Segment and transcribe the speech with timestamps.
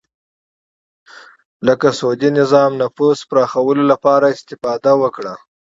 [1.67, 5.33] لکه سعودي نظام نفوذ پراخولو لپاره استفاده وکړه